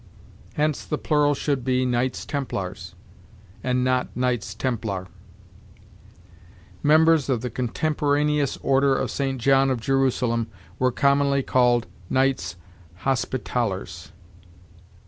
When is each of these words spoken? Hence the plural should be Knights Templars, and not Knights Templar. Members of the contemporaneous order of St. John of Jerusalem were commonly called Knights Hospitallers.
Hence 0.55 0.83
the 0.83 0.97
plural 0.97 1.35
should 1.35 1.63
be 1.63 1.85
Knights 1.85 2.25
Templars, 2.25 2.95
and 3.63 3.83
not 3.83 4.07
Knights 4.17 4.55
Templar. 4.55 5.05
Members 6.81 7.29
of 7.29 7.41
the 7.41 7.51
contemporaneous 7.51 8.57
order 8.63 8.95
of 8.95 9.11
St. 9.11 9.39
John 9.39 9.69
of 9.69 9.79
Jerusalem 9.79 10.47
were 10.79 10.91
commonly 10.91 11.43
called 11.43 11.85
Knights 12.09 12.55
Hospitallers. 13.05 14.11